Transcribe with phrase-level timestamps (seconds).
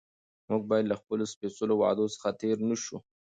[0.49, 2.97] موږ باید له خپلو سپېڅلو وعدو څخه تېر نه شو